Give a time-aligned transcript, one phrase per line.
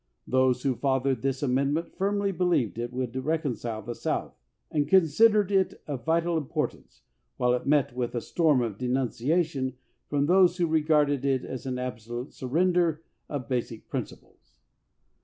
[0.25, 4.33] Those who fathered this amendment firmly be lieved it would reconcile the South,
[4.71, 7.03] and con sidered it of vital importance,
[7.37, 9.75] while it met with a storm of denunciation
[10.09, 14.55] from those who regarded it as an absolute surrender of basic principles.